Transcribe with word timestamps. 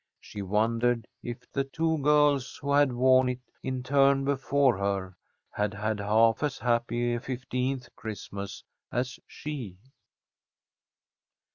She 0.19 0.41
wondered 0.41 1.07
if 1.21 1.41
the 1.51 1.63
two 1.63 1.99
girls 1.99 2.55
who 2.57 2.71
had 2.73 2.91
worn 2.91 3.29
it 3.29 3.39
in 3.61 3.83
turn 3.83 4.25
before 4.25 4.75
her 4.79 5.15
had 5.51 5.75
had 5.75 5.99
half 5.99 6.41
as 6.41 6.57
happy 6.57 7.13
a 7.13 7.19
fifteenth 7.19 7.87
Christmas 7.95 8.63
as 8.91 9.19
she. 9.27 9.77